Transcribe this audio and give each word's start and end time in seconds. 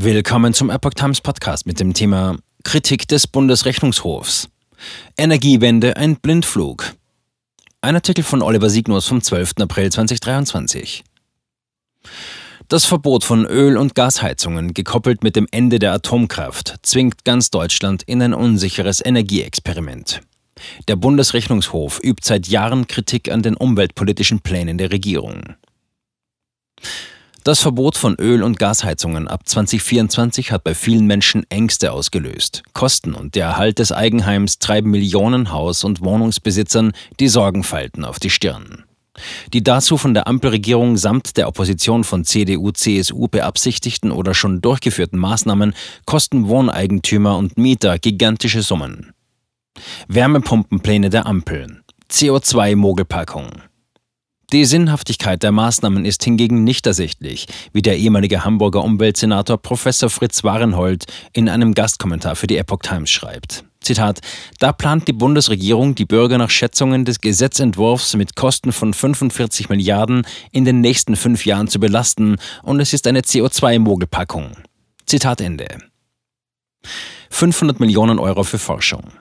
Willkommen 0.00 0.54
zum 0.54 0.70
Epoch 0.70 0.94
Times 0.94 1.20
Podcast 1.20 1.66
mit 1.66 1.80
dem 1.80 1.92
Thema 1.92 2.36
Kritik 2.62 3.08
des 3.08 3.26
Bundesrechnungshofs. 3.26 4.48
Energiewende 5.16 5.96
ein 5.96 6.14
Blindflug. 6.14 6.94
Ein 7.80 7.96
Artikel 7.96 8.22
von 8.22 8.40
Oliver 8.40 8.70
Signus 8.70 9.08
vom 9.08 9.20
12. 9.20 9.54
April 9.58 9.90
2023. 9.90 11.02
Das 12.68 12.84
Verbot 12.84 13.24
von 13.24 13.44
Öl- 13.44 13.76
und 13.76 13.96
Gasheizungen, 13.96 14.72
gekoppelt 14.72 15.24
mit 15.24 15.34
dem 15.34 15.48
Ende 15.50 15.80
der 15.80 15.94
Atomkraft, 15.94 16.76
zwingt 16.82 17.24
ganz 17.24 17.50
Deutschland 17.50 18.04
in 18.04 18.22
ein 18.22 18.34
unsicheres 18.34 19.04
Energieexperiment. 19.04 20.20
Der 20.86 20.94
Bundesrechnungshof 20.94 21.98
übt 22.04 22.22
seit 22.24 22.46
Jahren 22.46 22.86
Kritik 22.86 23.32
an 23.32 23.42
den 23.42 23.56
umweltpolitischen 23.56 24.42
Plänen 24.42 24.78
der 24.78 24.92
Regierung. 24.92 25.56
Das 27.48 27.60
Verbot 27.60 27.96
von 27.96 28.14
Öl- 28.16 28.42
und 28.42 28.58
Gasheizungen 28.58 29.26
ab 29.26 29.48
2024 29.48 30.52
hat 30.52 30.64
bei 30.64 30.74
vielen 30.74 31.06
Menschen 31.06 31.50
Ängste 31.50 31.92
ausgelöst. 31.92 32.62
Kosten 32.74 33.14
und 33.14 33.36
der 33.36 33.46
Erhalt 33.46 33.78
des 33.78 33.90
Eigenheims 33.90 34.58
treiben 34.58 34.90
Millionen 34.90 35.50
Haus- 35.50 35.82
und 35.82 36.02
Wohnungsbesitzern 36.02 36.92
die 37.18 37.28
Sorgenfalten 37.28 38.04
auf 38.04 38.18
die 38.18 38.28
Stirn. 38.28 38.84
Die 39.54 39.62
dazu 39.62 39.96
von 39.96 40.12
der 40.12 40.28
Ampelregierung 40.28 40.98
samt 40.98 41.38
der 41.38 41.48
Opposition 41.48 42.04
von 42.04 42.26
CDU, 42.26 42.70
CSU 42.70 43.28
beabsichtigten 43.28 44.12
oder 44.12 44.34
schon 44.34 44.60
durchgeführten 44.60 45.18
Maßnahmen 45.18 45.72
kosten 46.04 46.48
Wohneigentümer 46.48 47.38
und 47.38 47.56
Mieter 47.56 47.98
gigantische 47.98 48.60
Summen. 48.60 49.14
Wärmepumpenpläne 50.08 51.08
der 51.08 51.24
Ampel, 51.24 51.80
CO2-Mogelpackung, 52.10 53.62
die 54.52 54.64
Sinnhaftigkeit 54.64 55.42
der 55.42 55.52
Maßnahmen 55.52 56.06
ist 56.06 56.24
hingegen 56.24 56.64
nicht 56.64 56.86
ersichtlich, 56.86 57.46
wie 57.72 57.82
der 57.82 57.98
ehemalige 57.98 58.44
Hamburger 58.44 58.82
Umweltsenator 58.82 59.58
Professor 59.58 60.08
Fritz 60.08 60.42
Warenhold 60.42 61.04
in 61.34 61.48
einem 61.48 61.74
Gastkommentar 61.74 62.34
für 62.34 62.46
die 62.46 62.56
Epoch 62.56 62.80
Times 62.80 63.10
schreibt. 63.10 63.64
Zitat: 63.80 64.20
Da 64.58 64.72
plant 64.72 65.06
die 65.06 65.12
Bundesregierung, 65.12 65.94
die 65.94 66.06
Bürger 66.06 66.38
nach 66.38 66.50
Schätzungen 66.50 67.04
des 67.04 67.20
Gesetzentwurfs 67.20 68.16
mit 68.16 68.36
Kosten 68.36 68.72
von 68.72 68.94
45 68.94 69.68
Milliarden 69.68 70.26
in 70.50 70.64
den 70.64 70.80
nächsten 70.80 71.16
fünf 71.16 71.44
Jahren 71.44 71.68
zu 71.68 71.78
belasten 71.78 72.36
und 72.62 72.80
es 72.80 72.92
ist 72.92 73.06
eine 73.06 73.20
CO2-Mogelpackung. 73.20 74.52
Zitat 75.04 75.42
Ende. 75.42 75.68
500 77.30 77.80
Millionen 77.80 78.18
Euro 78.18 78.44
für 78.44 78.58
Forschung. 78.58 79.12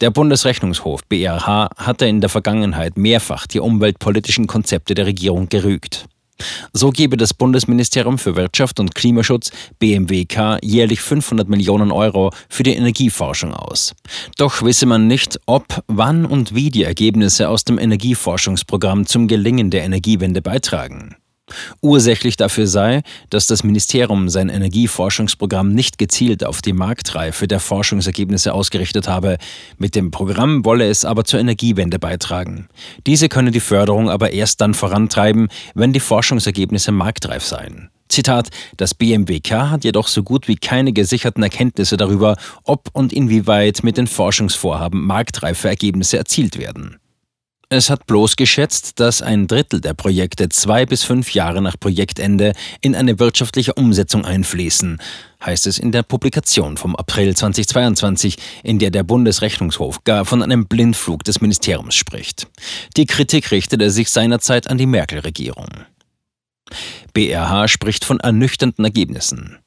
Der 0.00 0.10
Bundesrechnungshof 0.10 1.02
BRH 1.08 1.68
hatte 1.76 2.06
in 2.06 2.22
der 2.22 2.30
Vergangenheit 2.30 2.96
mehrfach 2.96 3.46
die 3.46 3.60
umweltpolitischen 3.60 4.46
Konzepte 4.46 4.94
der 4.94 5.04
Regierung 5.04 5.50
gerügt. 5.50 6.06
So 6.72 6.90
gebe 6.90 7.18
das 7.18 7.34
Bundesministerium 7.34 8.16
für 8.16 8.34
Wirtschaft 8.34 8.80
und 8.80 8.94
Klimaschutz 8.94 9.50
BMWK 9.78 10.58
jährlich 10.62 11.02
500 11.02 11.50
Millionen 11.50 11.92
Euro 11.92 12.32
für 12.48 12.62
die 12.62 12.74
Energieforschung 12.74 13.52
aus. 13.52 13.94
Doch 14.38 14.62
wisse 14.62 14.86
man 14.86 15.06
nicht, 15.06 15.38
ob, 15.44 15.82
wann 15.86 16.24
und 16.24 16.54
wie 16.54 16.70
die 16.70 16.84
Ergebnisse 16.84 17.50
aus 17.50 17.64
dem 17.64 17.78
Energieforschungsprogramm 17.78 19.04
zum 19.04 19.28
Gelingen 19.28 19.70
der 19.70 19.82
Energiewende 19.82 20.40
beitragen. 20.40 21.16
Ursächlich 21.80 22.36
dafür 22.36 22.66
sei, 22.66 23.02
dass 23.30 23.46
das 23.46 23.64
Ministerium 23.64 24.28
sein 24.28 24.48
Energieforschungsprogramm 24.48 25.72
nicht 25.72 25.98
gezielt 25.98 26.44
auf 26.44 26.62
die 26.62 26.72
Marktreife 26.72 27.48
der 27.48 27.60
Forschungsergebnisse 27.60 28.52
ausgerichtet 28.54 29.08
habe. 29.08 29.38
Mit 29.78 29.94
dem 29.94 30.10
Programm 30.10 30.64
wolle 30.64 30.88
es 30.88 31.04
aber 31.04 31.24
zur 31.24 31.40
Energiewende 31.40 31.98
beitragen. 31.98 32.68
Diese 33.06 33.28
könne 33.28 33.50
die 33.50 33.60
Förderung 33.60 34.10
aber 34.10 34.32
erst 34.32 34.60
dann 34.60 34.74
vorantreiben, 34.74 35.48
wenn 35.74 35.92
die 35.92 36.00
Forschungsergebnisse 36.00 36.92
marktreif 36.92 37.44
seien. 37.44 37.90
Zitat, 38.10 38.48
das 38.76 38.94
BMWK 38.94 39.70
hat 39.70 39.84
jedoch 39.84 40.08
so 40.08 40.22
gut 40.22 40.48
wie 40.48 40.56
keine 40.56 40.92
gesicherten 40.92 41.42
Erkenntnisse 41.42 41.96
darüber, 41.96 42.36
ob 42.64 42.88
und 42.92 43.12
inwieweit 43.12 43.84
mit 43.84 43.96
den 43.96 44.08
Forschungsvorhaben 44.08 45.00
marktreife 45.00 45.68
Ergebnisse 45.68 46.18
erzielt 46.18 46.58
werden. 46.58 46.96
Es 47.72 47.88
hat 47.88 48.06
bloß 48.06 48.34
geschätzt, 48.34 48.98
dass 48.98 49.22
ein 49.22 49.46
Drittel 49.46 49.80
der 49.80 49.94
Projekte 49.94 50.48
zwei 50.48 50.86
bis 50.86 51.04
fünf 51.04 51.32
Jahre 51.34 51.62
nach 51.62 51.78
Projektende 51.78 52.52
in 52.80 52.96
eine 52.96 53.20
wirtschaftliche 53.20 53.74
Umsetzung 53.74 54.24
einfließen, 54.24 55.00
heißt 55.46 55.68
es 55.68 55.78
in 55.78 55.92
der 55.92 56.02
Publikation 56.02 56.76
vom 56.76 56.96
April 56.96 57.36
2022, 57.36 58.38
in 58.64 58.80
der 58.80 58.90
der 58.90 59.04
Bundesrechnungshof 59.04 60.02
gar 60.02 60.24
von 60.24 60.42
einem 60.42 60.66
Blindflug 60.66 61.22
des 61.22 61.40
Ministeriums 61.40 61.94
spricht. 61.94 62.48
Die 62.96 63.06
Kritik 63.06 63.52
richtete 63.52 63.92
sich 63.92 64.10
seinerzeit 64.10 64.68
an 64.68 64.76
die 64.76 64.86
Merkel-Regierung. 64.86 65.68
BRH 67.14 67.68
spricht 67.68 68.04
von 68.04 68.18
ernüchternden 68.18 68.84
Ergebnissen. 68.84 69.58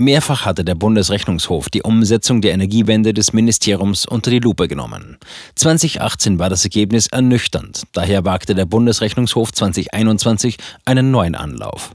Mehrfach 0.00 0.46
hatte 0.46 0.64
der 0.64 0.76
Bundesrechnungshof 0.76 1.68
die 1.68 1.82
Umsetzung 1.82 2.40
der 2.40 2.54
Energiewende 2.54 3.12
des 3.12 3.34
Ministeriums 3.34 4.06
unter 4.06 4.30
die 4.30 4.38
Lupe 4.38 4.66
genommen. 4.66 5.18
2018 5.56 6.38
war 6.38 6.48
das 6.48 6.64
Ergebnis 6.64 7.08
ernüchternd, 7.08 7.82
daher 7.92 8.24
wagte 8.24 8.54
der 8.54 8.64
Bundesrechnungshof 8.64 9.52
2021 9.52 10.56
einen 10.86 11.10
neuen 11.10 11.34
Anlauf. 11.34 11.92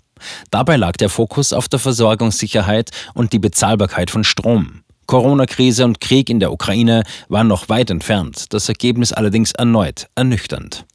Dabei 0.51 0.75
lag 0.77 0.91
der 0.97 1.09
Fokus 1.09 1.51
auf 1.51 1.67
der 1.67 1.79
Versorgungssicherheit 1.79 2.91
und 3.15 3.33
die 3.33 3.39
Bezahlbarkeit 3.39 4.11
von 4.11 4.23
Strom. 4.23 4.83
Corona-Krise 5.07 5.83
und 5.83 5.99
Krieg 5.99 6.29
in 6.29 6.39
der 6.39 6.51
Ukraine 6.51 7.01
waren 7.27 7.47
noch 7.47 7.69
weit 7.69 7.89
entfernt, 7.89 8.53
das 8.53 8.69
Ergebnis 8.69 9.13
allerdings 9.13 9.51
erneut 9.53 10.09
ernüchternd. 10.13 10.85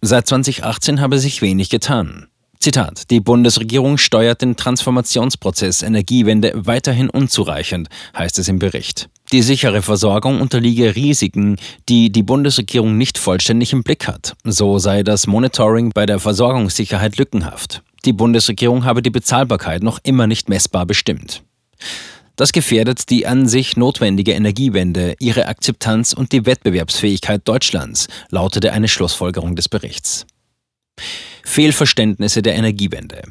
Seit 0.00 0.26
2018 0.26 1.02
habe 1.02 1.18
sich 1.18 1.42
wenig 1.42 1.68
getan. 1.68 2.28
Zitat: 2.64 3.10
Die 3.10 3.20
Bundesregierung 3.20 3.98
steuert 3.98 4.40
den 4.40 4.56
Transformationsprozess 4.56 5.82
Energiewende 5.82 6.50
weiterhin 6.54 7.10
unzureichend, 7.10 7.90
heißt 8.16 8.38
es 8.38 8.48
im 8.48 8.58
Bericht. 8.58 9.10
Die 9.32 9.42
sichere 9.42 9.82
Versorgung 9.82 10.40
unterliege 10.40 10.96
Risiken, 10.96 11.58
die 11.90 12.10
die 12.10 12.22
Bundesregierung 12.22 12.96
nicht 12.96 13.18
vollständig 13.18 13.74
im 13.74 13.82
Blick 13.82 14.08
hat. 14.08 14.32
So 14.44 14.78
sei 14.78 15.02
das 15.02 15.26
Monitoring 15.26 15.90
bei 15.92 16.06
der 16.06 16.18
Versorgungssicherheit 16.18 17.18
lückenhaft. 17.18 17.82
Die 18.06 18.14
Bundesregierung 18.14 18.86
habe 18.86 19.02
die 19.02 19.10
Bezahlbarkeit 19.10 19.82
noch 19.82 19.98
immer 20.02 20.26
nicht 20.26 20.48
messbar 20.48 20.86
bestimmt. 20.86 21.42
Das 22.36 22.52
gefährdet 22.52 23.10
die 23.10 23.26
an 23.26 23.46
sich 23.46 23.76
notwendige 23.76 24.32
Energiewende, 24.32 25.16
ihre 25.18 25.48
Akzeptanz 25.48 26.14
und 26.14 26.32
die 26.32 26.46
Wettbewerbsfähigkeit 26.46 27.42
Deutschlands, 27.44 28.08
lautete 28.30 28.72
eine 28.72 28.88
Schlussfolgerung 28.88 29.54
des 29.54 29.68
Berichts. 29.68 30.24
Fehlverständnisse 31.44 32.42
der 32.42 32.54
Energiewende. 32.54 33.22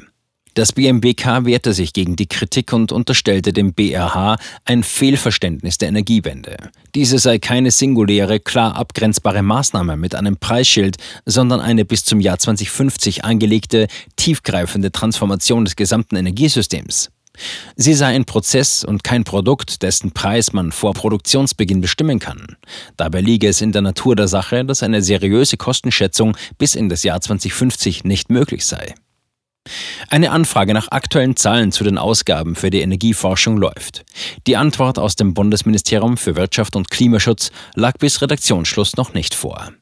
Das 0.54 0.72
BMWK 0.72 1.46
wehrte 1.46 1.72
sich 1.72 1.92
gegen 1.92 2.14
die 2.14 2.28
Kritik 2.28 2.72
und 2.72 2.92
unterstellte 2.92 3.52
dem 3.52 3.74
BRH 3.74 4.36
ein 4.64 4.84
Fehlverständnis 4.84 5.78
der 5.78 5.88
Energiewende. 5.88 6.56
Diese 6.94 7.18
sei 7.18 7.40
keine 7.40 7.72
singuläre, 7.72 8.38
klar 8.38 8.76
abgrenzbare 8.76 9.42
Maßnahme 9.42 9.96
mit 9.96 10.14
einem 10.14 10.36
Preisschild, 10.36 10.96
sondern 11.26 11.60
eine 11.60 11.84
bis 11.84 12.04
zum 12.04 12.20
Jahr 12.20 12.38
2050 12.38 13.24
angelegte, 13.24 13.88
tiefgreifende 14.14 14.92
Transformation 14.92 15.64
des 15.64 15.74
gesamten 15.74 16.14
Energiesystems. 16.14 17.10
Sie 17.76 17.94
sei 17.94 18.14
ein 18.14 18.24
Prozess 18.24 18.84
und 18.84 19.02
kein 19.02 19.24
Produkt, 19.24 19.82
dessen 19.82 20.12
Preis 20.12 20.52
man 20.52 20.72
vor 20.72 20.94
Produktionsbeginn 20.94 21.80
bestimmen 21.80 22.18
kann. 22.18 22.56
Dabei 22.96 23.20
liege 23.20 23.48
es 23.48 23.60
in 23.60 23.72
der 23.72 23.82
Natur 23.82 24.16
der 24.16 24.28
Sache, 24.28 24.64
dass 24.64 24.82
eine 24.82 25.02
seriöse 25.02 25.56
Kostenschätzung 25.56 26.36
bis 26.58 26.74
in 26.74 26.88
das 26.88 27.02
Jahr 27.02 27.20
2050 27.20 28.04
nicht 28.04 28.30
möglich 28.30 28.64
sei. 28.64 28.94
Eine 30.08 30.30
Anfrage 30.30 30.74
nach 30.74 30.88
aktuellen 30.90 31.36
Zahlen 31.36 31.72
zu 31.72 31.84
den 31.84 31.96
Ausgaben 31.96 32.54
für 32.54 32.70
die 32.70 32.82
Energieforschung 32.82 33.56
läuft. 33.56 34.04
Die 34.46 34.56
Antwort 34.56 34.98
aus 34.98 35.16
dem 35.16 35.32
Bundesministerium 35.32 36.16
für 36.16 36.36
Wirtschaft 36.36 36.76
und 36.76 36.90
Klimaschutz 36.90 37.50
lag 37.74 37.94
bis 37.98 38.20
Redaktionsschluss 38.20 38.96
noch 38.96 39.14
nicht 39.14 39.34
vor. 39.34 39.72